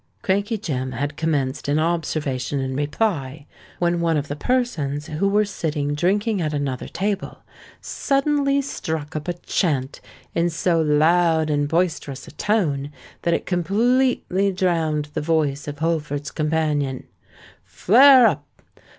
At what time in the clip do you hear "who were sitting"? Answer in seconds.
5.05-5.93